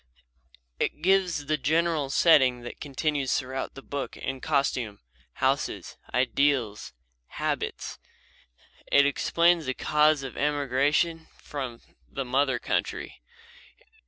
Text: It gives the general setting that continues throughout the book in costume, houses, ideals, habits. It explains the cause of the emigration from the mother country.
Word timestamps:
It 0.79 1.03
gives 1.03 1.45
the 1.45 1.59
general 1.59 2.09
setting 2.09 2.61
that 2.61 2.81
continues 2.81 3.37
throughout 3.37 3.75
the 3.75 3.83
book 3.83 4.17
in 4.17 4.41
costume, 4.41 5.01
houses, 5.33 5.95
ideals, 6.11 6.93
habits. 7.27 7.99
It 8.91 9.05
explains 9.05 9.67
the 9.67 9.75
cause 9.75 10.23
of 10.23 10.33
the 10.33 10.39
emigration 10.39 11.27
from 11.39 11.81
the 12.09 12.25
mother 12.25 12.57
country. 12.57 13.21